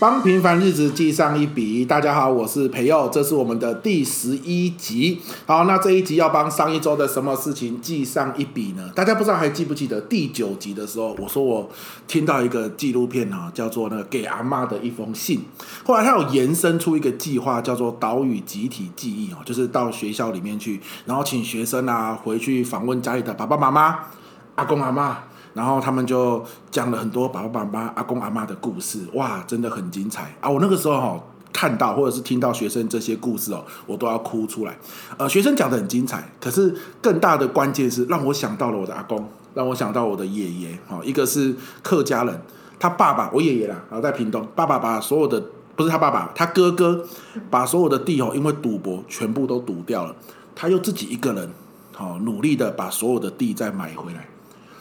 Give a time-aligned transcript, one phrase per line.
[0.00, 1.84] 帮平凡日子记上一笔。
[1.84, 5.20] 大家好，我是培佑，这是我们的第十一集。
[5.44, 8.90] 好，那这一集要帮上一周的什么事情记上一笔呢？
[8.94, 11.68] 大家不知道还记不记得第九集的时候，我说我
[12.08, 15.42] 听到一个纪录片哈，叫做那个给阿妈的一封信。
[15.84, 23.98] 后来他有延伸出一个计划，叫做岛屿集体记忆哦，就是到学校里面去，然后请学生啊回去访问家里的爸爸妈妈、
[24.54, 25.18] 阿公阿妈。
[25.52, 30.48] 然后他们就讲了很多爸爸妈妈、阿公阿妈的故事，哇，真的很精彩啊！
[30.48, 31.20] 我那个时候哈
[31.52, 34.78] 看到或者是听到学生这些故事哦，我都要哭出来。
[35.16, 40.78] 呃，学生讲得很精彩，可是更大的关键是让我想到了我的阿公，让我想到我的爷爷。
[40.88, 42.40] 哈，一个是客家人，
[42.78, 45.42] 他爸爸我爷爷啦，然后在屏东，爸爸把所有的
[45.74, 47.04] 不是他爸爸，他哥哥
[47.50, 50.14] 把所有的地哦，因为赌博全部都赌掉了，
[50.54, 51.50] 他又自己一个人
[51.92, 54.28] 好努力的把所有的地再买回来。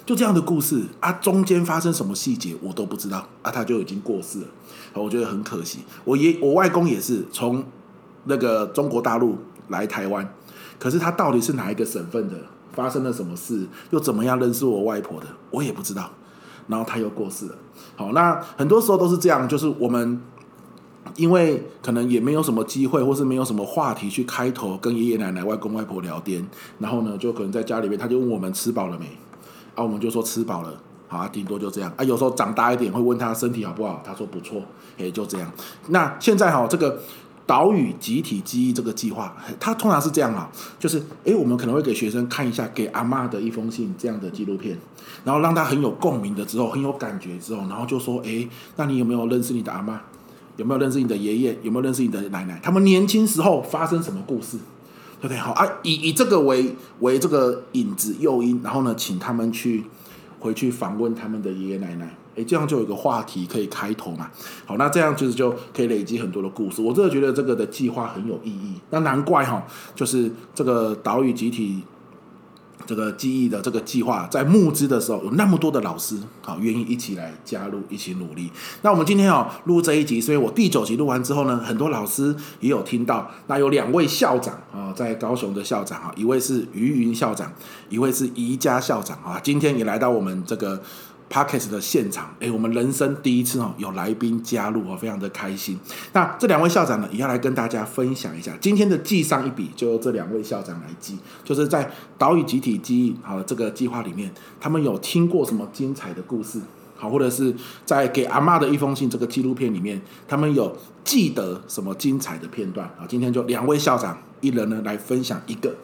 [0.10, 4.48] 就这样的故事啊，中间发生什么细节我都不知道啊，他就已经过世了，
[4.96, 5.82] 我觉得很可惜。
[6.04, 7.64] 我爷我外公也是从
[8.24, 9.38] 那个中国大陆
[9.68, 10.28] 来台湾，
[10.80, 12.34] 可是他到底是哪一个省份的，
[12.74, 16.10] 发生了什么事，又怎么样认识我外婆的，我也不知道。
[16.68, 17.56] 然后他又过世了。
[17.96, 20.20] 好，那很多时候都是这样，就是我们
[21.18, 26.44] 因为可能也没有什么机会，或是没有什么话题去开头跟爷爷奶奶、外公外婆聊天，
[26.80, 29.06] 然后呢，就可能在家里面，他就问我们吃饱了没。
[29.80, 30.74] 啊，我们就说吃饱了，
[31.08, 32.04] 好啊，顶多就这样啊。
[32.04, 34.62] 有时候长大一点会问他身体好不好，他说不错，
[34.98, 35.50] 也就这样。
[35.88, 37.02] 那现在哈，这个
[37.46, 44.78] 岛屿集体记忆这个计划，它通常是这样啊，就是诶，我们可能会给学生看一下给阿妈的一封信这样的纪录片，
[45.24, 50.02] 然后让他很有共鸣的之后，很有感觉之后，然后就说，诶，那你有没有认识你的阿妈？
[50.58, 51.58] 有没有认识你的爷爷？
[51.64, 52.60] 有没有认识你的奶奶？
[52.62, 54.58] 他们年轻时候发生什么故事？
[55.20, 55.38] 对不对？
[55.38, 59.84] 好啊，以以这个为为这个引子诱因，然后呢，请他们去
[60.40, 64.30] 回去访问他们的爷爷奶奶，诶，这样就有一个话题可以开头嘛。
[64.66, 66.82] 好，那这样就是就可以累积很多的故事。
[66.82, 68.76] 我真的觉得这个的计划很有意义。
[68.90, 71.84] 那难怪哈，就是这个岛屿集体。
[72.90, 78.50] 这个记忆的这个计划，在募资的时候有那么多的老师好，愿意一起来加入，一起努力。
[78.82, 83.30] 那我们今天哦录这一集，所以我第九集录完之后呢，很多老师也有听到。
[83.46, 87.54] 那有两位校长啊，在高雄的校长啊，一位是于云校长，
[87.90, 90.82] 一位是宜家校长啊，今天也来到我们这个。
[91.30, 95.80] Podcast 的现场，哎，我们人生第一次哦，有来宾加入哦，非常的开心。
[96.12, 106.60] 那这两位校长呢，也要来跟大家分享一下今天的记上一笔，就由这两位校长来记，就是在岛屿集体记忆好这个计划里面，他们有听过什么精彩的故事，
[106.96, 107.54] 好，或者是
[107.86, 113.06] 在给阿嬷的一封信这个纪录片里面，他们有记得什么精彩的片段啊？
[113.08, 115.76] 今天就两位校长一人呢来分享一个。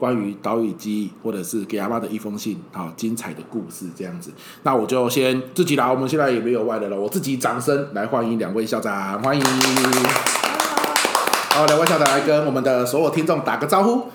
[0.00, 4.32] 关于岛屿记忆，或者是给阿妈的一封信，好精彩的故事这样子。
[4.62, 9.44] 那我就先自己来，我们现在也没有外人了，我自己掌声来欢迎两位校长，欢迎。
[11.50, 14.06] 好，两位校长来跟我们的所有听众打个招呼。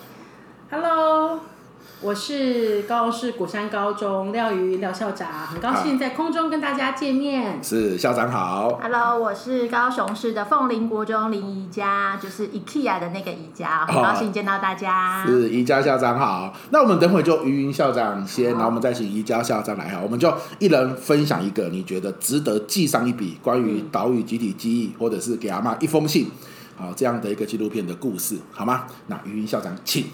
[2.02, 7.64] 我是高雄市鼓山高中廖瑜廖校长，很高兴在空中跟大家见面。
[7.64, 8.80] 是校长好。
[8.82, 15.24] Hello，我是高雄市的凤林国中林宜家，就是 IKEA 的那个宜家，很高兴见到大家。
[15.24, 16.54] 哦、是宜家校长好。
[16.70, 26.30] 那我们等会就于云校长先，然后我们再请宜家校长来哈，我们就一人分享一个你觉得值得记上一笔关于岛屿集体记忆，或者是给阿妈一封信，
[26.76, 28.84] 好这样的一个纪录片的故事，好吗？
[29.08, 30.06] 那于云校长请。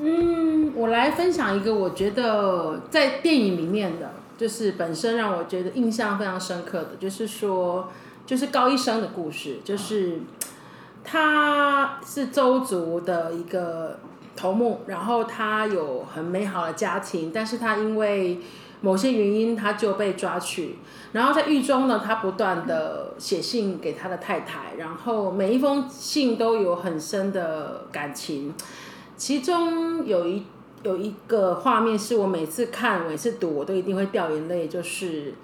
[0.00, 7.88] 嗯，我来分享一个我觉得在电影里面的，就是本身让我觉得印象非常深刻的，就是说，
[8.26, 10.20] 就是高一生的故事，就是
[11.04, 13.98] 他是周族的一个
[14.36, 18.40] 头目，然后他有很美好的家庭，但是他因为
[18.80, 20.76] 某些原因他就被抓去，
[21.12, 28.52] 然后在狱中呢，他不断的写信给他的太太，然后每一封信都有很深的感情。
[29.16, 30.42] 其中有一
[30.82, 34.68] 有一个画面是我每次看、每次读，我都一定会掉眼泪。
[34.68, 35.34] 就是，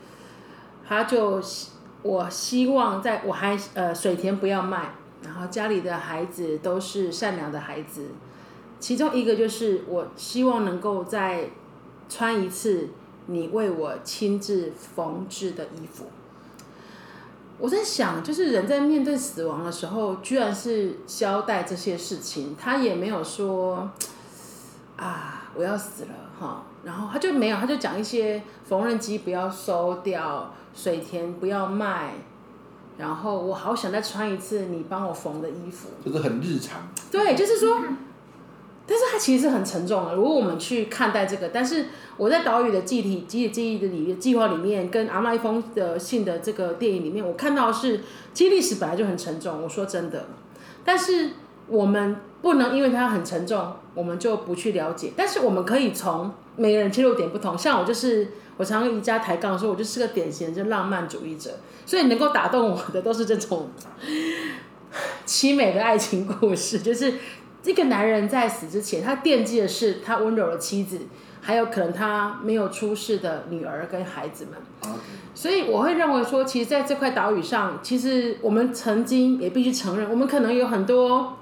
[0.87, 1.41] 他就
[2.03, 8.09] 我希望在我还呃水田不要卖，然后家里的孩子都是善良的孩子。
[8.79, 11.51] 其中一个就是我希望能够再
[12.09, 12.89] 穿一次
[13.27, 16.07] 你为我亲自缝制的衣服。
[17.61, 23.91] 我在想，就是人在面对死亡的时候，居然是交代这些事情，他也没有说，
[24.97, 26.11] 啊，我要死了
[26.41, 32.15] 哈，然后他就没有，他就讲一些缝纫机不要收掉，水田不要卖，
[32.97, 36.81] 然后我好想再穿一次你帮我缝的衣服，就是很日常。
[37.11, 37.83] 对，就是说，
[39.21, 40.15] 其实是很沉重的。
[40.15, 41.87] 如果我们去看待这个，但是
[42.17, 48.01] 我在岛屿的记体、集体记忆的里面计划里面，跟阿嬷一封的信的这个电影里面，我看到是，
[48.33, 49.63] 其实历史本来就很沉重。
[49.63, 50.27] 我说真的，
[50.85, 51.31] 但是
[51.69, 55.13] 我们不能因为它很沉重，我们就不去了解。
[55.15, 58.29] 但是我们可以从每个人切入点不同，像我就是。
[58.57, 61.51] 我常跟宜家抬杠说，我就是个典型的就浪漫主义者，
[61.87, 63.71] 所以能够打动我的都是这种
[65.25, 67.15] 凄美的爱情故事，就是
[67.63, 70.99] 这个男人在死之前，他惦记的是他温柔的妻子，
[71.41, 74.95] 还有可能他没有出世的女儿跟孩子们。
[75.35, 81.37] 所以我会认为说，其实在这块岛屿上，其实我们曾经也必须承认，我们可能有很多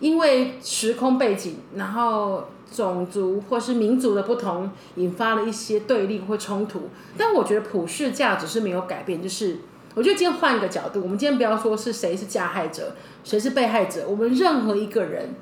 [0.00, 2.44] 因为时空背景，然后。
[2.72, 6.88] 种族或是民族的不同，引发了一些对立或冲突。
[7.16, 9.22] 但我觉得普世价值是没有改变。
[9.22, 9.58] 就是
[9.94, 14.06] 我觉得今天换一个角度，我们今天不要说是谁是加害者，谁是被害者。
[14.08, 15.34] 我们任何一个人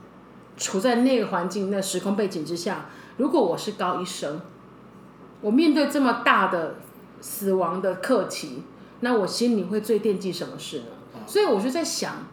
[0.56, 4.40] 处在那个环境、那时空背景之下，如果我是高医生，
[5.40, 6.75] 我面对这么大的
[7.20, 8.62] 死亡的课题，
[9.00, 10.84] 那我心里会最惦记什么事呢？
[11.26, 12.26] 所以我就在想，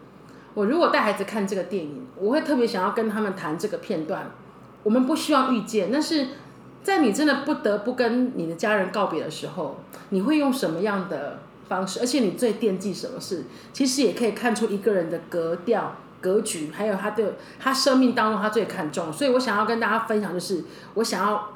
[0.54, 4.32] 我如果带孩子看这个电影，我会特别想要跟他们谈这个片段。
[4.84, 6.28] 我们不希望遇见，但是
[6.84, 9.78] 在你真的不得不跟你的家人告别的时候，
[10.10, 11.40] 你会用什么样的
[11.70, 12.02] 方式？
[12.02, 13.46] 而且你最惦记什么事？
[13.72, 19.14] 其实也可以看出一个人的格调、格局，还有他的他生命当中他最看重。
[19.14, 21.52] 所以我想要跟大家分享，就是我想要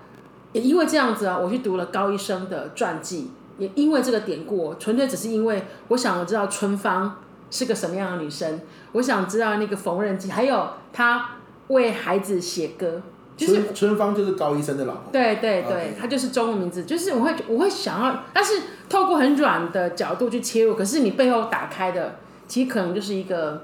[0.54, 7.18] 也因为这样子啊，我去读了高医生的传记，也因为这个典故，纯粹只是因为我想要知道春芳
[7.50, 8.62] 是个什么样的女生，
[8.94, 11.32] 我想知道那个缝纫机，还有她
[11.70, 13.02] 为孩子写歌。
[13.36, 16.10] 就是春春芳就是高医生的老婆，对对对，他 Okay.
[16.10, 16.84] 就是中文名字。
[16.84, 23.64] 就是我会我会想要，但是透过很软的角度去切入，可是你背后打开的，其实可能就是一个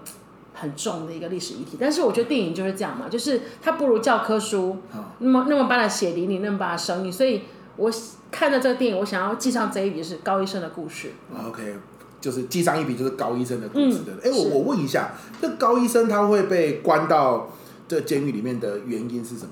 [0.56, 1.78] 很重的一个历史议题。
[1.80, 4.78] 但是我觉得电影就是这样嘛，就是它不如教科书，
[5.20, 7.12] 那么那么般的血淋淋，那么般的生硬。
[7.12, 7.44] 所以
[7.76, 7.92] 我
[8.32, 11.12] 看了这个电影，我想要记上这一笔，就是高医生的故事。
[11.48, 11.76] OK，
[12.20, 14.14] 就是记上一笔，就是高医生的故事的。
[14.24, 17.52] 哎、嗯，我我问一下，这高医生他会被关到
[17.88, 19.52] 这监狱里面的原因是什么？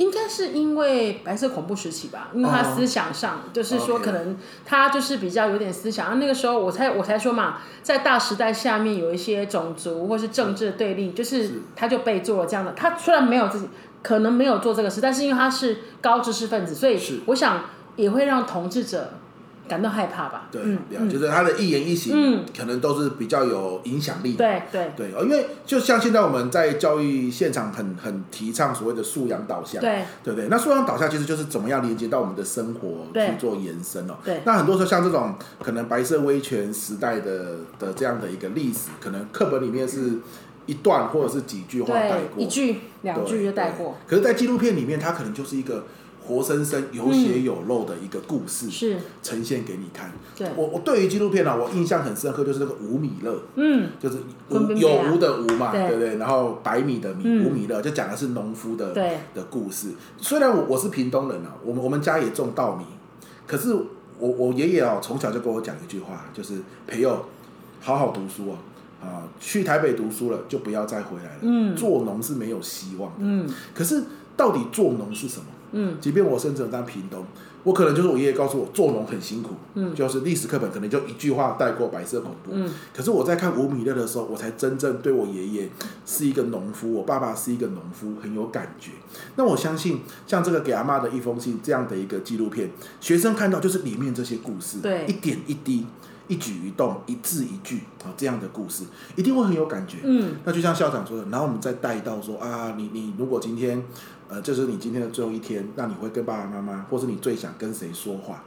[0.00, 6.12] 哦，应该是因为白色恐怖时期吧，因为他思想上、哦、就是说，可能他就是比较有点思想。
[6.12, 6.16] Okay.
[6.16, 12.72] 那个时候我才我才说嘛，在大时代下面有一些种族或是政治的对立，就是他就被做了这样的。
[12.72, 13.68] 他虽然没有自己
[14.02, 17.64] 可能没有做这个事，但是因为他是高知识分子，所以我想
[17.96, 19.12] 也会让统治者。
[19.70, 20.48] 感到害怕吧？
[20.50, 24.38] 对，嗯、就是他的一言一行，嗯，可能都是比较有影响力的。
[24.38, 30.48] 对对对，因为就像现在我们在教育现场很很提倡所谓的素养导向，对对对。
[30.48, 34.14] 那素养导向其实就是怎么样连接到我们的生活去做延伸哦。
[34.24, 34.40] 对。
[34.44, 40.18] 那很多时候像这种可能白色威权时代的的这样的一个历史，可能课本里面是
[40.66, 43.96] 一段或者是几句话带过，一句两句就带过。
[44.08, 45.84] 可是，在纪录片里面，它可能就是一个。
[46.30, 50.12] 活生生有血有肉的一个故事，是呈现给你看。
[50.36, 54.18] 对，我我对于纪录片呢，我印象很深刻，就是那个吴米勒，嗯，就是
[54.76, 56.16] 有无的无嘛，对不对？
[56.18, 58.94] 然后白米的米，吴米勒就讲的是农夫的
[59.34, 59.88] 的故事。
[60.18, 62.84] 虽然我我是屏东人啊，我们我们家也种稻米，
[63.48, 67.10] 可是我我爷爷啊从小就跟我讲一句话，就是培祐
[67.80, 68.56] 好好读书啊，
[69.02, 71.38] 啊，去台北读书了就不要再回来了。
[71.40, 73.16] 嗯，做农是没有希望的。
[73.18, 74.04] 嗯，可是
[74.36, 75.46] 到底做农是什么？
[75.72, 77.24] 嗯，即便我生长在屏东，
[77.64, 85.68] 我可能就是我爷爷告诉我做农很辛苦，嗯，就是历史课本可能就一句话带过白色恐怖，嗯，可是我在看吴米勒的时候，我才真正对我爷爷
[86.04, 88.90] 是一个农夫，我爸爸是一个农夫很有感觉。
[89.36, 95.86] 那我相信像这个给阿妈的一封信这样的一个纪录片，学生看到就是里面这些故事，对，一点一滴，
[96.30, 98.84] 一举一动，一字一句啊，这样的故事
[99.16, 103.84] 一定会很有感觉，嗯，那就像校长说的，然后我们再带到说啊，你你如果今天。
[104.32, 108.44] 呃，这是你今天的最后一天，那你会跟爸爸妈妈，或是你最想跟谁说话？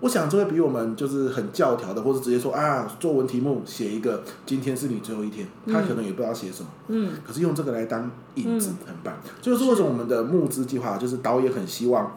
[0.00, 9.14] 我想这会比我们就是很教条的，或是直接说啊，作文题目写一个，今天是你最后一天，他可能也不知道写什么，嗯，可是用这个来当引子，很棒。
[9.42, 12.16] 这就是为什么我们的募资计划，就是导演很希望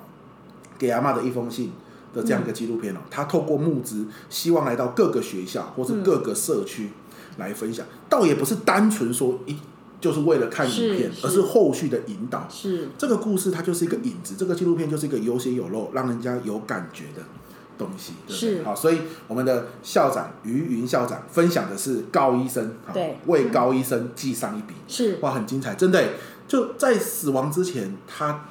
[0.78, 1.74] 给阿嬷的一封信
[2.14, 6.90] 的这样一个纪录片哦，他透过募资，希望来到各个学校或者各个社区
[7.38, 9.56] 来分享，倒也不是单纯说一。
[10.02, 12.48] 就是为了看影片，而是后续的引导。
[12.50, 14.34] 是这个故事，它就是一个引子。
[14.36, 17.22] 这个纪录片就是一个有血有肉，让人家有感觉的
[17.78, 18.14] 东西。
[18.26, 24.74] 对对是好，所以我们的校长于云校长分享的是高医生，对，为高医生记上一笔。
[24.88, 26.04] 是哇，很精彩，真的。
[26.48, 28.46] 就在死亡之前，他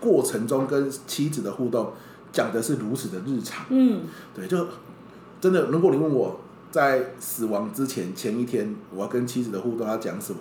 [0.00, 1.92] 过程中跟妻子的互动
[2.32, 3.64] 讲的是如此的日常。
[3.70, 4.02] 嗯，
[4.34, 4.66] 对，就
[5.40, 10.38] 真的，如果你问我在死亡之前前一天，我要跟妻子的互动要讲什么，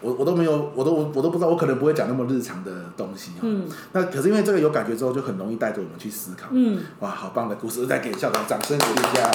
[0.00, 3.32] 我我都没有，我都我都不知道，我可能不会讲那么日常的东西。
[3.40, 6.48] 嗯，那可是因为这个有感觉之后，就很容易带着我们去思考。
[6.50, 9.30] 嗯，哇，好棒的故事，再给校长掌声鼓励一下。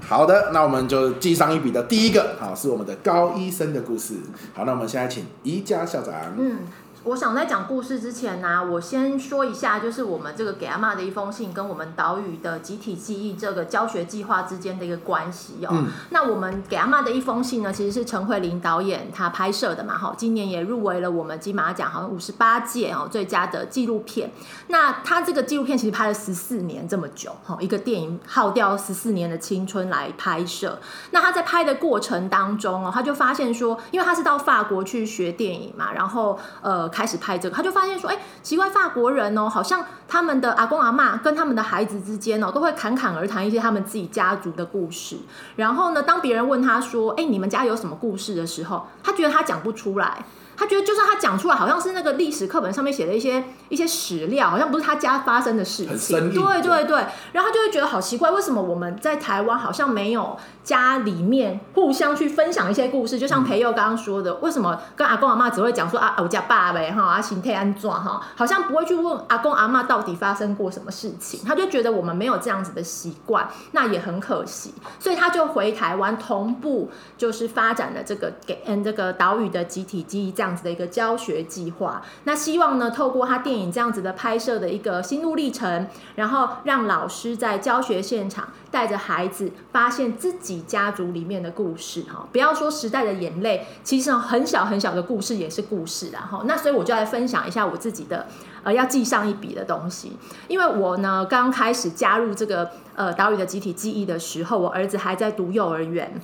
[0.00, 4.14] 好的，那我们就记上一笔的第一个，好，是我们的高医生的故事。
[4.52, 6.14] 好，那我们现在请宜家校长。
[6.38, 6.58] 嗯。
[7.04, 15.70] 我想在讲故事之前呢、啊，我先说一下，就是我们这个给阿妈的一封信，跟我们岛屿的集体记忆这个教学计划之间的一个关系哦。
[15.72, 24.30] 嗯、那我们给阿妈的一封信呢，其实是陈慧琳导演他拍摄的嘛，哈，今年也入围了我们金马奖，好像五十八届哦最佳的纪录片。
[24.68, 30.78] 那他这个纪录片其实拍了十四年这么久，哈，一个电影耗掉十四年的青春来拍摄。
[31.10, 36.91] 那他在拍的过程当中哦，他就发现说，因为他是到法国去学电影嘛，然后呃。
[36.92, 45.16] 开始拍这个，他就发现说，哎，奇怪，法国人哦，好像他们的阿公阿妈跟他们的孩子之间哦，都会侃侃而谈一些他们自己家族的故事。
[45.56, 50.24] 然后呢，当别人问他说，哎，你们家有什么故事的时候，他觉得他讲不出来。
[50.54, 56.30] 他觉得，就算他讲出来，好像是那个历史课本上面写的一些一些史料，好像不是他家发生的事情。
[56.30, 63.18] 对对对，然后他就会觉得好奇怪，为什么我们在台湾好像没有家里面互相去分享一些故事？
[63.18, 71.40] 就像培佑刚刚说的，为什么跟阿公阿妈只会讲说啊，我家爸呗哈，啊，心态安怎哈，好像不会去问阿公阿妈到底发生过什么事情？
[71.46, 80.32] 他就觉得我们没有这样子的习惯，那也很可惜，所以他就回台湾同步就是发展了这个给嗯这个岛屿的集体记忆。
[80.32, 96.44] 这样子的一个教学计划，那希望呢，透过他电影这样子的拍摄的一个心路历程，然后让老师在教学现场带着孩子发现自己家族里面的故事哈，不要说时代的眼泪，其实很小很小的故事也是故事然后。
[96.44, 98.26] 那所以我就来分享一下我自己的
[98.62, 100.16] 呃要记上一笔的东西，
[100.48, 106.20] 因为我呢刚开始加入这个呃岛屿的集体记忆的时候，我儿子还在读幼儿园，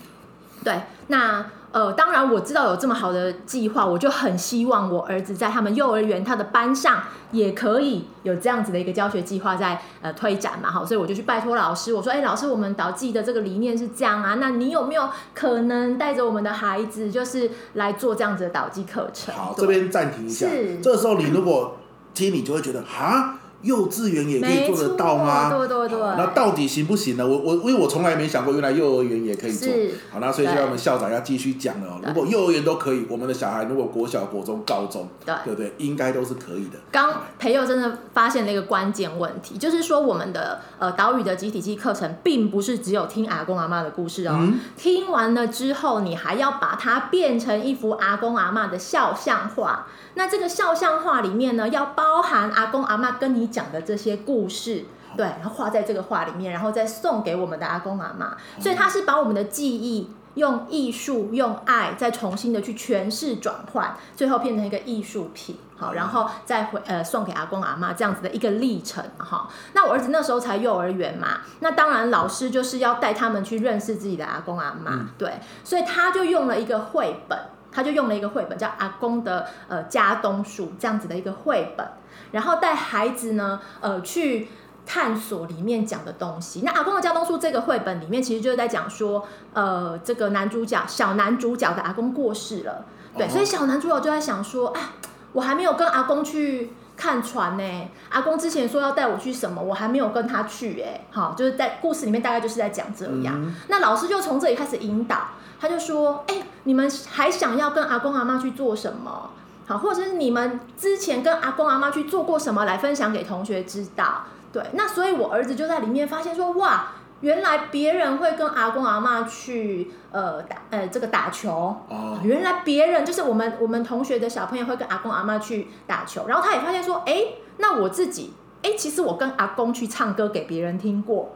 [0.64, 1.44] 对，那。
[1.70, 19.34] 呃，当然我知道有这么好的计划，我就很希望我儿子在他们幼儿园他的班上也可以有这样子的一个教学计划在呃推展嘛，好，所以我就去拜托老师，我说，哎，老师，我们导记的这个理念是这样啊，那你有没有可能带着我们的孩子，就是来做这样子的导记课程？
[19.34, 21.76] 好，这边暂停一下，是，这时候你如果
[22.14, 23.38] 听，你就会觉得啊。
[23.62, 25.50] 幼稚园也可以做得到吗？
[25.50, 25.98] 对对对。
[25.98, 27.26] 那到底行不行呢？
[27.26, 29.68] 我我因为我从来没想过，原来幼儿园也可以做。
[30.12, 32.00] 好，那所以现在我们校长要继续讲了。
[32.06, 35.72] 如果幼儿园都可以，我们的小孩如果国小、国中、高中，对对不对？
[35.78, 36.78] 应该都是可以的。
[36.92, 44.36] 刚培佑真的发现了一个关键问题，就是说我们的呃岛屿的集体记忆课程，并不是只有听阿公阿妈的故事哦。
[44.38, 49.86] 嗯、听完了之后，你还要把它变成一幅阿公阿妈的肖像画。
[50.14, 54.84] 那这个肖像画里面呢，要包含阿公阿妈跟你讲的这些故事，
[55.16, 58.36] 对，然后画在这个画里面，然后再送给我们的阿公阿妈。
[58.60, 65.56] 所以他是把我们的记忆用艺术、用爱再重新的去诠释、转换，最后变成一个艺术品。
[65.76, 69.04] 好，然后再回呃送给阿公阿妈这样子的一个历程。
[69.18, 77.38] 哈，那我儿子那时候才幼儿园嘛，那当然老师就是要带他们去认识自己的阿公阿嬷，对，所以他就用了一个绘本。
[77.70, 81.86] 他就用了一个绘本，叫《阿公的呃家东树》这样子的一个绘本，
[82.32, 84.48] 然后带孩子呢呃去
[84.86, 86.62] 探索里面讲的东西。
[86.64, 92.84] 那《阿公的家东书》这个绘本里面其实就是在讲说，呃，这个男主角小男主角的阿公过世了，
[93.16, 94.92] 对，所以小男主角就在想说，啊，
[95.32, 103.34] 我还没有跟阿公去看船呢，阿公之前说要带我去什么，我还没有跟他去，哎，好，就是在故事里面大概就是在讲这样。
[103.36, 105.28] 嗯、那老师就从这里开始引导。
[105.60, 109.30] 他就说：“哎、欸，你们还想要跟阿公阿妈去做什么？
[109.68, 114.24] 好，或者是你们之前跟阿公阿妈去做过什么，来分享给同学知道。
[114.50, 116.86] 对，那所以我儿子就在里面发现说，哇，
[117.20, 128.32] 原来别人会跟阿公阿妈去呃打呃这个打球哦，原来别人就是我们我们同学的小朋友会跟阿公阿妈去打球，然后他也发现说，哎、欸，那我自己，
[128.62, 131.34] 哎、欸，其实我跟阿公去唱歌给别人听过。”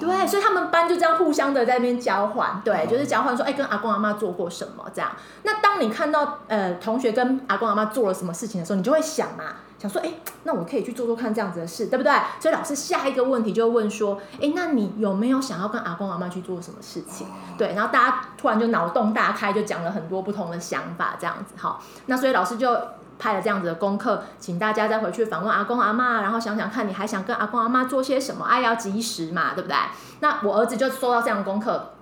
[0.00, 5.10] 对，所以他们班就这样互相的在那边交换，对，就是交换说，哎，跟阿公阿妈做过什么这样。
[5.44, 9.44] 那当你看到呃同学跟阿公阿妈做了什么事情的时候，你就会想嘛，
[9.78, 10.10] 想说，哎，
[10.42, 12.12] 那我可以去做做看这样子的事，对不对？
[12.40, 17.26] 所以老师下一个问题就会问说，哎，那你有没有想要跟阿公阿妈去做什么事情？
[17.56, 22.76] 对，然后大家突然就脑洞大开，就讲了很多不同的想法这样子，好，那所以老师就。
[23.22, 29.76] 拍了这样子的功课，请大家再回去访问阿公阿妈，然后想想看你还想跟阿公阿妈做些什么，爱要及时嘛，对不对？
[30.18, 31.92] 那我儿子就收到这样的功课，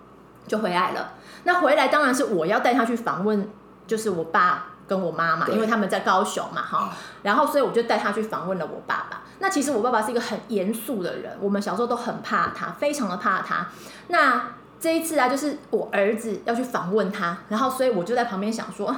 [0.46, 1.12] 就回来了。
[1.44, 3.46] 那回来当然是我要带他去访问，
[3.86, 6.96] 就是我爸跟我妈妈，因为他们在高雄嘛，哈、啊。
[7.22, 9.20] 然后，所以我就带他去访问了我爸爸。
[9.40, 13.66] 那其实我爸爸是一个很严肃的人，我们小时候都很怕他，非常的怕他。
[14.08, 14.42] 那
[14.80, 18.96] 这一次啊，就是我儿子要去访问他，然后所以我就在旁边想说，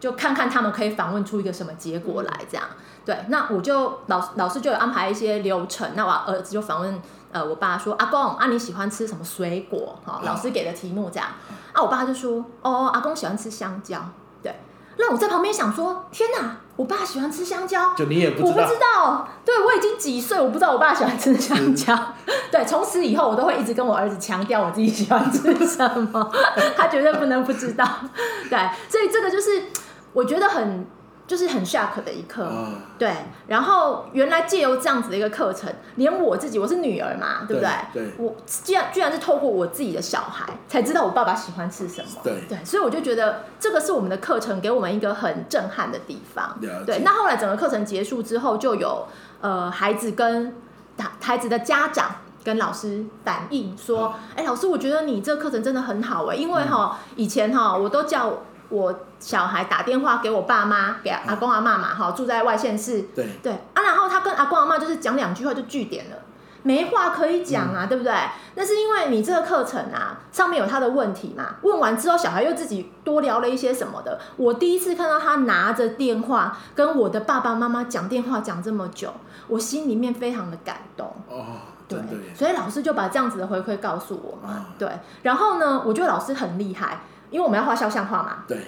[0.00, 2.66] 就看看他们可以访问出一个什么结果来，这样。
[3.04, 7.00] 对，那我就老老师就有安排一些流程，那我儿子就访问
[7.32, 9.98] 呃我爸说，阿公啊，你喜欢吃什么水果？
[10.04, 11.28] 哈，老师给的题目这样。
[11.72, 13.98] 啊，我爸就说，哦，阿公喜欢吃香蕉。
[14.42, 14.54] 对，
[14.98, 21.94] 那我在旁边想说，天哪，我爸喜欢吃香蕉，就你也不知道，我不知道，对，我已经几岁，我不知道我爸喜欢吃香蕉。
[22.26, 26.30] 嗯、对，从此以后我都会一直跟我儿子强调我自己喜欢吃什么，
[26.76, 27.88] 他绝对不能不知道。
[28.50, 29.62] 对，所以这个就是
[30.18, 30.86] 我觉得很。
[31.28, 33.12] 就是很 shock 的一刻，哦、对。
[33.48, 37.70] 然后原来借由这样子的一个课程，连我自己，我是女儿嘛，对不对？
[37.92, 38.12] 对。
[38.16, 38.34] 我
[38.64, 42.08] 居然居然是透过我自己的小孩，才知道我爸爸喜欢吃什么。
[42.24, 42.44] 对。
[42.48, 42.64] 对。
[42.64, 46.58] 所以我就觉得这个是我们的课程给我们一个很震撼的地方。
[46.86, 47.00] 对。
[47.04, 49.06] 那后来整个课程结束之后，就有
[49.42, 50.56] 呃孩子跟
[51.20, 52.10] 孩子的家长
[52.42, 58.32] 跟老师反映说：“哎、哦，老师，我觉得你这个课程真的很好哎，因为哈、嗯、以前哈我都叫。”
[58.70, 63.02] 我小孩打电话给我爸妈，给阿公阿妈嘛，哈，住在外县市。
[63.14, 66.16] 对对啊，然后他跟阿公阿妈就是讲两句话就据点了，
[66.62, 68.12] 没话可以讲啊，嗯、对不对？
[68.54, 74.20] 那是因为你这个课程啊，上面有他的问题嘛，问完之后，小孩又自己多聊了一些什么的。
[74.36, 79.12] 我第一次看到他拿着电话跟我的爸爸妈妈讲电话讲这么久，
[79.46, 81.06] 我心里面非常的感动。
[81.28, 81.44] 哦，
[81.88, 84.54] 对，对，所以老师就把这样子的回馈告诉我嘛。
[84.54, 84.90] 哦、对，
[85.22, 87.00] 然后呢，我觉得老师很厉害。
[87.30, 88.58] 因为我们要画肖像画嘛，对，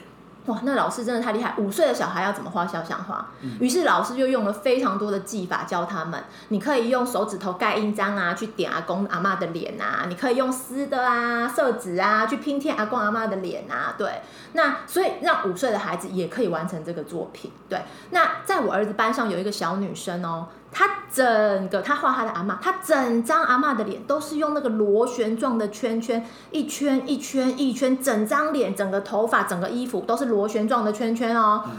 [0.47, 1.55] 哇，那老师真的太厉害！
[1.59, 3.29] 五岁的小孩要怎么画肖像画？
[3.43, 6.23] 嗯、于是老师就用了非常多的技法教他们。
[6.49, 13.95] 你可以用手指头盖印章啊，去点阿公阿妈的脸啊；你可以用撕的啊、色纸啊，去拼贴阿公阿妈的脸啊。
[13.99, 14.23] 对，
[14.55, 17.53] 那所以让五岁的孩子也可以完成这个作品。
[17.69, 20.47] 对，那在我儿子班上有一个小女生哦。
[20.73, 31.65] 他整个他画他的阿妈，他整张阿妈的脸都是用那个螺旋状的圈圈，一圈一圈一圈，整张脸、整个头发、整个衣服都是螺旋状的圈圈哦。
[31.67, 31.73] 嗯、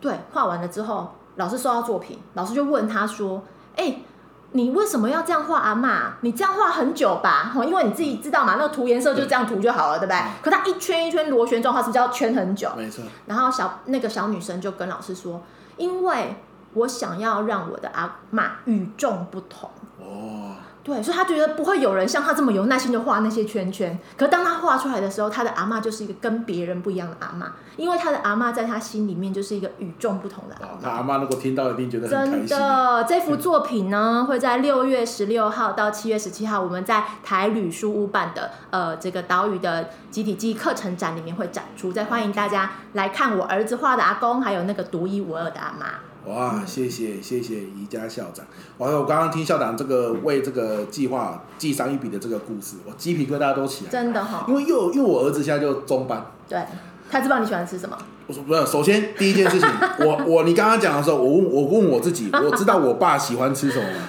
[0.00, 3.42] 对，画完了之后，老师收到作品，老师就问他说
[3.74, 4.04] ：“哎、欸，
[4.52, 6.14] 你为什么要这样画阿妈？
[6.20, 7.52] 你这样画很久吧？
[7.66, 10.16] 因为你自己知道嘛，那个涂颜色就这样涂就好了，对不对？
[10.16, 12.70] 嗯、可他一圈一圈螺旋状，他是不是要圈很久？
[12.76, 13.02] 没错。
[13.26, 15.42] 然后小那个小女生就跟老师说
[15.76, 16.36] ：“因为。”
[16.76, 19.68] 我想要让我的阿妈与众不同。
[19.98, 23.98] 哦，对，所以他觉得不会有人像他这么有耐心的画那些圈圈。
[24.16, 30.84] 可当他画出来的时候，他的阿妈就是一个跟别人不一样的阿妈，因为他的阿妈在他心里面就是一个与众不同的阿嬷。
[30.84, 32.06] 他阿妈如果听到，一定觉得。
[32.06, 41.92] 真的，这幅作品呢，会在六月十六号到七月十七号，我们在台旅书屋办的呃这个岛屿的集体记忆课程展里面会展出。
[41.92, 45.86] 再欢迎大家来看我儿子画的阿公，还有那个独一无二的阿嬷。
[46.26, 48.44] 哇，谢谢谢谢宜家校长。
[48.78, 53.90] 完了，我刚刚听校长这个为这个计划记上一笔的这个故事，我鸡皮疙瘩都起来。
[53.90, 56.26] 真的哈、哦，因为又因为我儿子现在就中班。
[56.48, 56.60] 对，
[57.08, 57.96] 他知道你喜欢吃什么。
[58.26, 59.68] 我说不是，首先第一件事情，
[60.04, 64.08] 我我你刚刚讲的时候，我问我问我自己，我知道我爸喜欢吃什么吗？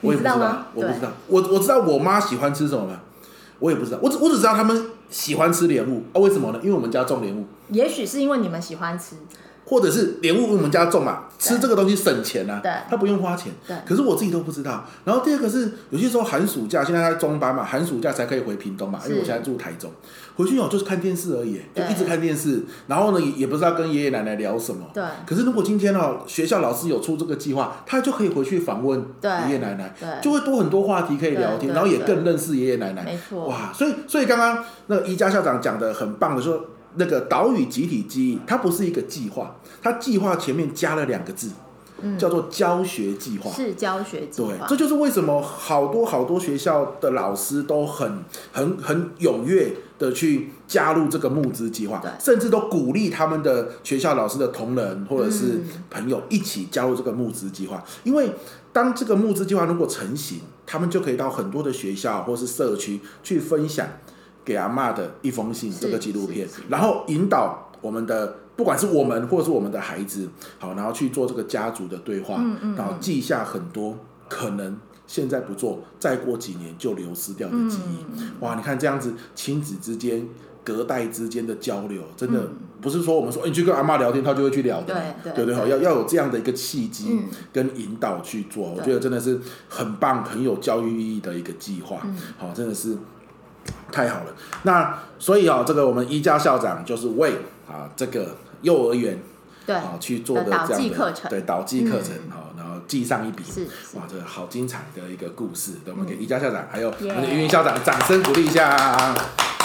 [0.00, 0.64] 我也不知道， 知道？
[0.74, 1.08] 我不知道。
[1.26, 3.00] 我我知道我妈喜欢吃什么吗？
[3.58, 3.98] 我也不知道。
[4.00, 6.20] 我只我只知道他们喜欢吃莲雾啊？
[6.20, 6.60] 为什么呢？
[6.62, 7.44] 因为我们家种莲雾。
[7.70, 9.16] 也许是因为你们喜欢吃。
[9.68, 13.52] 或者是莲雾我们家种嘛，吃这个东西省钱啊，对，他不用花钱。
[13.66, 14.82] 对，可是我自己都不知道。
[15.04, 19.90] 然后第二个是，有些时候寒暑假，现在在中班嘛，寒暑假才可以回屏东嘛，因为我现在住台中，
[20.36, 22.64] 回去哦就是看电视而已，就一直看电视。
[22.86, 24.86] 然后呢，也也不知道跟爷爷奶奶聊什么。
[24.94, 25.04] 对。
[25.26, 33.04] 可是如果今天哦，学校老师有出这个计划，他就可以回去访问爷爷奶奶，对，就会多很多话题可以聊天，然后也更认识爷爷奶奶。
[33.04, 33.44] 没错。
[33.44, 36.64] 哇，所以所以刚刚那个宜家校长讲的很棒的说。
[36.96, 41.50] 那个岛屿集体记忆，它不是一个计划，它计划前面加了两个字，
[42.00, 43.50] 嗯、叫做教学计划。
[43.52, 44.48] 是教学计划。
[44.48, 57.76] 对，这就是为什么好多好多学校的老师都很很很踊跃的去加入这个募资计划，甚至都鼓励他们的学校老师的同仁或者是朋友一起加入这个募资计划。
[57.76, 58.30] 嗯、因为
[58.72, 63.86] 当这个募资计划如果成型，他们就可以到很多的学校或是社区去分享。
[64.48, 70.26] 给阿嬷的一封信，这个纪录片，然后引导我们的，不管是我们或者是我们的孩子，
[70.58, 73.94] 好，然后去做这个家族的对话，嗯嗯嗯，然后记下很多
[74.26, 74.74] 可能
[75.06, 78.24] 现在不做，再过几年就流失掉的记忆。
[78.40, 80.26] 哇，你看这样子，亲子之间、
[80.64, 82.48] 隔代之间的交流，真的
[82.80, 87.20] 不是说我们说，欸，你去跟阿嬷聊天，他就会去聊的，对对对，好，要要有这样的一个契机
[87.52, 92.00] 跟引导去做，我觉得真的是很棒、很有教育意义的一个计划，
[92.38, 92.96] 好，真的是。
[93.90, 97.32] 太好了，那所以啊、哦，这个我们一家校长就是为
[97.68, 99.18] 啊这个幼儿园
[99.66, 102.44] 对啊去做的这样的课程，对导记课程哈。
[102.56, 105.72] 然后记上一笔，是哇，这个好精彩的一个故事。
[105.84, 109.14] 对，我们给一家校长还有我们的云云校长掌声鼓励一下。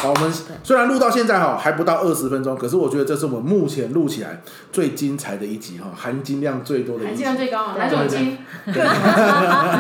[0.04, 0.30] 好，我们
[0.64, 7.24] 虽然录到现在哈还不到二十分钟，可是我觉得这是我们目前录起来最精彩的一集哈，含金量最多的一集。
[7.24, 8.38] 含金量最高嘛，哪种金？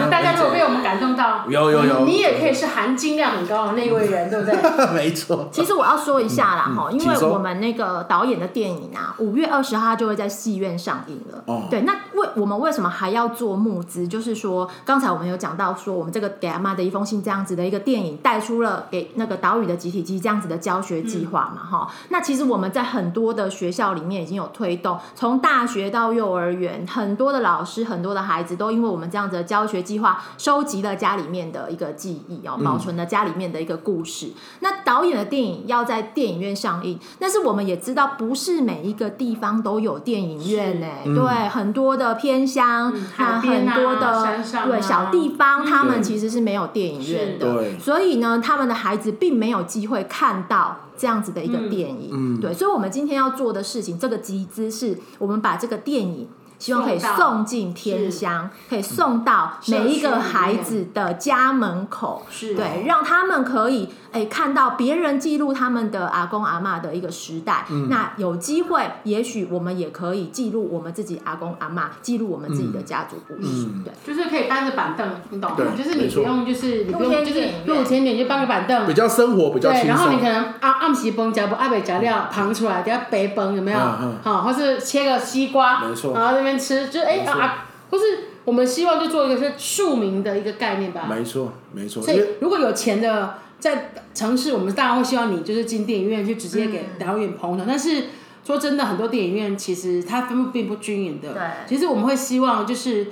[0.09, 4.55] 大家如果被我们感动到，有有有，你也可以是含金量很高的那一位人，对不对？
[4.95, 5.49] 没错。
[5.51, 11.43] 其实我要说一下啦哈，嗯、因为我们那个导演的电影啊，五月二十号就会在戏院上映了。
[11.47, 11.63] 哦。
[11.69, 14.07] 对，那为我们为什么还要做募资？
[14.07, 22.08] 就是说，刚才我们有讲到说，我们这个给阿妈的一封信这样子的一个电影，带出了给那个岛屿的集体这样子的教学计划嘛，哈、嗯。
[22.10, 34.28] 那其实我们在很多的学校里面已经有推动，从大学到幼儿园，很多的老师、很多的孩子都因为我们这样子的教学计划，收集了家里面的一个记忆哦，保存了家里面的一个故事。
[34.28, 40.88] 嗯、那导演的电影要在电影院上映，但是我们也知道，不是每一个地方都有电影院呢。
[41.06, 47.54] 嗯、对，很多的偏乡，嗯、啊，很多的、啊、对小地方，嗯、他们其实是没有电影院的。
[47.54, 50.77] 对，所以呢，他们的孩子并没有机会看到。
[50.95, 56.29] 这样子的一个电影，嗯，对，所以，我们今天要做的事情，这个集资是我们把这个电影。
[56.59, 62.55] 希望可以送进天乡，可以送到每一个孩子的家门口，是。
[62.55, 67.65] 对，让他们可以哎看到别人记录他们的阿公阿妈的一个时代。
[67.69, 73.67] 嗯、那有机会，也许我们也可以记录我们自己阿公阿妈，记录我们自己的家族故事。
[73.67, 75.58] 嗯、对，就是可以搬着板凳，你懂吗？
[75.78, 79.88] 就是你不用，就是你不用，就是露天点就搬个板凳，比较生活，比较轻松。
[79.88, 83.80] 对，然后你可能暗暗时崩夹不阿北夹料旁出来，等下白崩有没有？
[84.23, 87.21] 好，或是切个西瓜，没错，然后那边吃，就哎。
[87.34, 88.04] 啊，不是，
[88.45, 91.08] 我们希望就做一个是庶民的一个概念吧。
[91.10, 92.04] 没错，没错。
[92.04, 97.65] 所以如果有钱的在城市，我们当然会希望你就是进电影院去直接给导演捧场。
[97.65, 98.08] 嗯、但是
[98.45, 101.32] 说真的，很多电影院其实它分布并不均匀的。
[101.32, 101.41] 对。
[101.65, 103.08] 其实我们会希望就是，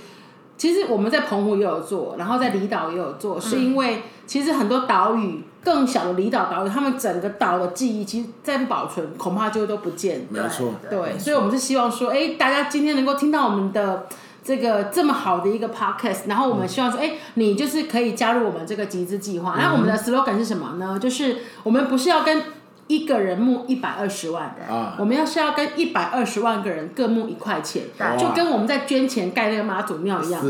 [0.57, 10.27] 其实我们在澎湖也有做，然后在离岛也有做，嗯、是因为其实很多岛屿更小的离岛岛屿，他们整个岛的记忆，其实再不保存，恐怕就都不见。
[10.29, 10.73] 没错。
[10.89, 14.05] 对，对所以我们是希望说，哎，大家今天能够听到我们的。
[14.43, 19.55] 这个这么好的一个 podcast，然后我们希望说，哎、嗯，你就是可以加入我们这个集资计划。
[19.57, 20.97] 那、嗯、我们的 slogan 是什么呢？
[20.99, 22.43] 就是我们不是要跟
[22.87, 24.55] 一个人募一百二十万
[24.97, 27.83] 我们要是要跟一百二十万个人各募一块钱，
[28.17, 30.43] 就跟我们在捐钱盖那个妈祖庙一样。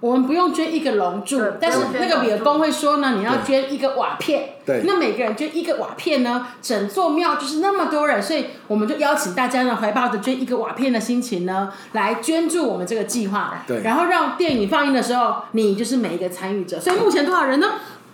[0.00, 4.50] 我们不用捐一个龙柱，但是那个李公会说呢，你要捐一个瓦片。
[4.64, 4.84] 对。
[4.86, 13.64] 那每个人捐一个瓦片呢，整座庙就是那么多人，所以我们就邀请大家呢，怀抱着捐一个瓦片的心情呢，来捐助我们这个计划。
[13.66, 13.82] 对。
[13.82, 16.78] 然后让电影放映的时候，你就是每一个参与者。
[16.78, 17.66] 所以目前多少人呢？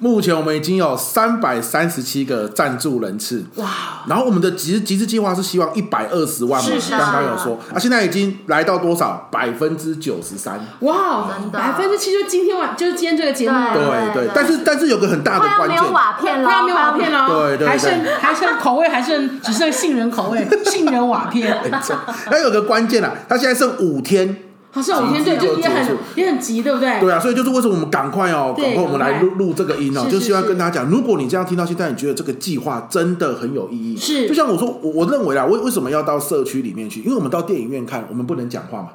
[0.05, 4.05] 目前我们已经有三百三十七个赞助人次，哇！
[4.07, 9.27] 然后我们的集集资计划是希望一百二十万嘛，刚刚有说，啊，现在已经来到多少？
[9.33, 11.31] 百分之九十三，哇！
[11.51, 14.31] 百分之七就今天晚，就是今天这个节目，对对。
[14.35, 21.59] 但是但是有个很大的关键，没有瓦片了，没有瓦片了，对对，还剩还剩口味，还剩只剩杏仁口味，杏仁瓦片。
[22.31, 24.37] 那有个关键啊，它现在剩五天。
[24.75, 27.01] 好像五天对，就也很也很急，对不对？
[27.01, 37.01] 对啊，所以就是为什么我们赶快哦，赶快我们来录录这个音哦，就希望跟大家讲，如果你这样听到现在，你觉得这个计划真的很有意义，是，就像我说，我我认为啊，为为什么要到社区里面去？
[37.03, 38.89] 因为我们到电影院看，我们不能讲话嘛。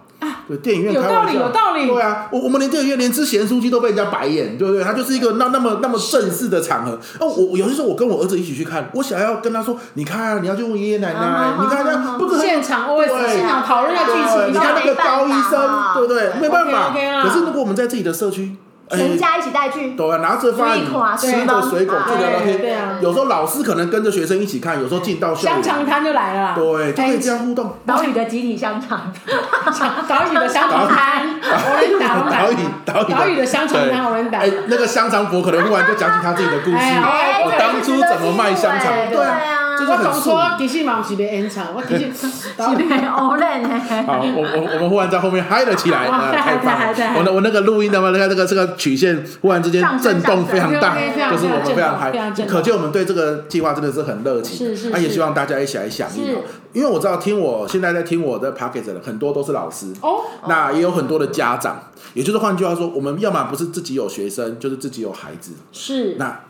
[0.50, 1.86] 对，电影院有道理，有道理。
[1.86, 4.84] 对啊，我我们连电影院连吃咸酥鸡都被人家白眼，对不对？
[4.84, 7.00] 他就是一个那那么那么正式的场合。
[7.20, 16.32] 哦，我有些时候我跟我儿子一起去看，我想要跟他说，你看，你要去问爷爷奶奶，你看这样，不是现场，对，现场讨论下剧情，你看那个高医生，对不对？
[16.42, 16.92] 没办法。
[17.24, 18.58] 可是如果我们在自己的社区。
[18.92, 20.78] 全家一起带去，对啊，拿着饭，
[21.18, 22.58] 吃着水果，就聊聊天。
[22.60, 27.78] 对啊，有时候老师可能跟着学生一起看，有时候进到校园，香肠摊就来了，对，就可以这样互动。
[27.86, 29.12] 岛屿的集体香肠，
[30.08, 34.40] 岛屿的香肠摊，我们打岛屿岛屿岛屿的香肠摊，我们打。
[34.40, 39.69] 哎，那个香肠伯可能忽然就讲起他自己的故事，我当初怎么卖香肠，对啊。
[39.88, 43.70] 我总说其实嘛是被演唱，我其实 是被偶然的。
[44.06, 47.14] 好，我我我们忽然在后面嗨了起来，太棒了！
[47.18, 50.96] 我那我那个录音的嘛，那个那个这个曲线忽然之间震动非常大，
[51.32, 52.12] 就是我们非常嗨，
[52.48, 54.58] 可见我们对这个计划真的是很热情。
[54.58, 56.36] 是是，他也希望大家一起来响应。
[56.72, 61.80] 因为我知道听我现在在听我的 podcast 的很多都是老师哦，那也有很多的家长，
[62.14, 65.54] 也就是换句话说，我们要么不是自己有学生，就是自己有孩子。
[65.72, 66.42] 是那。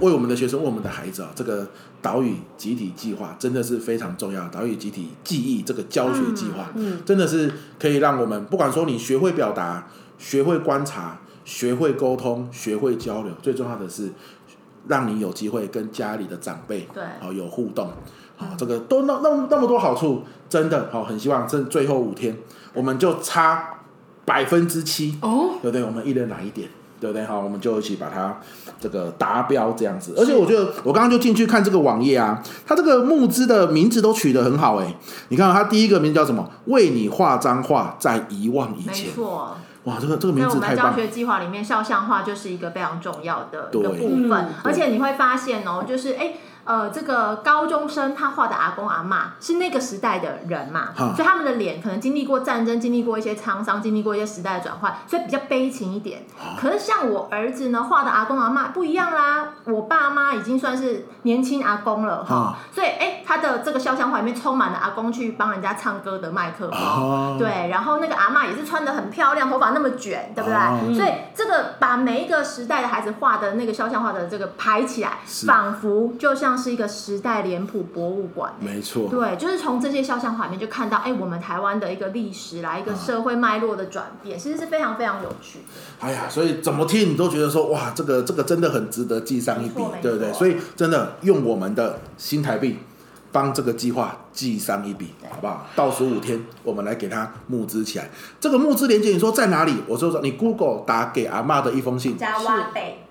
[0.00, 1.66] 为我们的学生，为我们的孩子啊，这个
[2.02, 4.46] 岛屿集体计划真的是非常重要。
[4.48, 9.86] 岛屿集体记忆这个教学计划，嗯，真的是可以让我们不管说你学会表达、
[10.18, 14.10] 学会观察、学会沟通、学会交流，最重要的是
[14.86, 17.90] 让你有机会跟家里的长辈对好，有互动。
[18.36, 22.36] 好，这个都那那么那么多好处，真的好，很希望这最后五天，
[22.74, 23.80] 我们就差
[24.26, 25.82] 百分之七哦，对不对？
[25.82, 26.68] 我们一人拿一点，
[27.06, 27.24] 对不对？
[27.24, 28.40] 好，我们就一起把它
[28.80, 30.14] 这个达标这样子。
[30.18, 34.96] 而且我觉得，我刚刚就进去看这个网页啊，它这个募资的名字都取得很好哎。
[35.28, 36.50] 你看它第一个名字叫什么？
[36.64, 39.06] 为你画张画，在遗忘以前。
[39.06, 39.56] 没错。
[39.84, 40.76] 哇，这个这个名字太棒了！
[40.76, 46.34] 在我们教学计划里面，肖像画就是一个非常重要的一个部分，而且你会发现哦，就是哎。
[46.66, 56.24] 呃，这个高中生他画的阿公阿嬷是那个时代的人嘛，所以他们的脸可能经历过战争，经历过一些沧桑，经历过一些时代的转换，所以比较悲情一点。
[56.60, 70.94] 可是像我儿子呢画的阿公阿嬷不一样啦，我爸妈已经算是年轻阿公了哈，所以哎，他的这个肖像画里面充满了阿公去帮人家唱歌的麦克风，对，然后那个阿嬷也是穿的很漂亮，头发那么卷，对不对？
[70.96, 76.55] 所以这个把每一个时代的孩子画的那个肖像画的这个排起来，仿佛就像。
[76.56, 86.06] 是一个时代脸谱博物馆，没错，对，就是从这些肖像画面就看到，哎，我们台湾的一个历史来一个社会脉络的转变，其实是非常非常有趣的。
[86.06, 90.32] 哎呀，所以怎么听你都觉得说，哇，这个这个真的很值得记上一笔，对不对？
[90.32, 92.78] 所以真的用我们的新台币
[93.32, 95.66] 帮这个计划记上一笔，好不好？
[95.74, 98.08] 倒数五天，我们来给他募资起来。
[98.40, 99.74] 这个募资链接你说在哪里？
[99.86, 103.05] 我说说，你 Google 打给阿妈的一封信，加挖贝。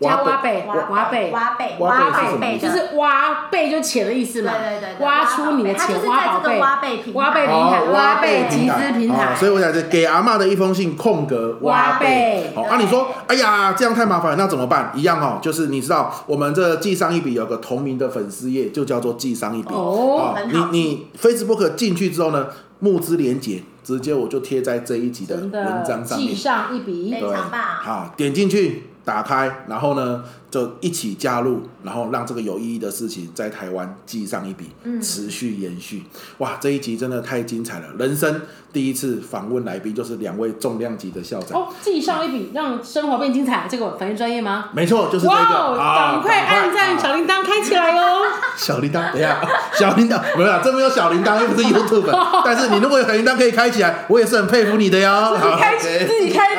[0.00, 0.74] 加挖贝，挖
[1.10, 2.10] 贝，挖贝，挖
[2.40, 4.52] 贝，就是挖贝就钱的意思嘛。
[4.58, 9.34] 对对对，挖出你的钱，挖宝贝，挖贝平台，挖贝平台，挖贝集资平台。
[9.36, 12.50] 所以我想是给阿嬷的一封信，空格挖贝。
[12.54, 14.90] 好，那，你说，哎呀，这样太麻烦，那怎么办？
[14.94, 19.68] 一样哦，就是你知道，我们这记上一笔有个同名的粉丝页，就叫做记上一笔。
[19.74, 22.46] 哦，你你 Facebook 进去之后呢，
[22.78, 25.52] 募资连接直接我就贴在这一集的文
[25.86, 26.28] 章上面。
[26.28, 27.60] 记上一笔，非常棒。
[27.60, 28.89] 好，点进去。
[29.10, 36.04] 打开，然后呢，就一起加入，然后让这个有意义的事情在台湾记上一笔，嗯、持续延续。
[36.38, 37.86] 哇，这一集真的太精彩了！
[37.98, 38.42] 人生
[38.72, 41.60] 第一次访问来宾就是两位重量级的校长。
[41.60, 44.66] 哦，记上一笔，让生活变精彩，这个反应专业吗？
[44.72, 45.34] 没错，就是这个。
[45.34, 48.22] 哇，赶快按赞，小铃铛开起来哦！
[48.56, 49.40] 小铃铛，等一下，
[49.74, 52.16] 小铃铛，没有，这没有小铃铛，又不是 YouTube。
[52.44, 55.36] 但是你如果有小铃铛可以开起来，我也是很佩服你的哟。
[55.36, 56.56] 自己开，自己开，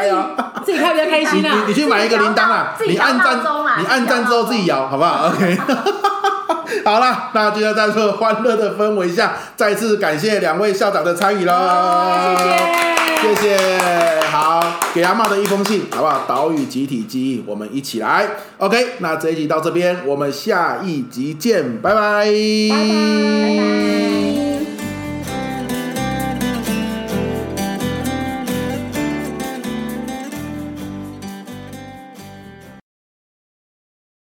[0.66, 1.64] 自己开比较开心啊！
[1.66, 3.40] 你你去买一个铃铛啊，你按赞，
[3.80, 4.88] 你按赞之后自己摇。
[4.88, 5.28] 好不好？
[5.34, 5.58] OK，
[6.86, 11.54] 好啦，那就要在这个欢乐的氛围下，再次感谢两位校长的参与喽，
[13.22, 14.22] 谢谢，谢谢。
[14.32, 16.24] 好，给阿嬷的一封信，好不好？
[16.28, 18.28] 岛屿集体记忆，我们一起来。
[18.58, 22.00] OK，那这一集到这边，我们下一集见，拜拜。
[22.00, 22.26] 拜拜。
[22.26, 24.31] 拜拜。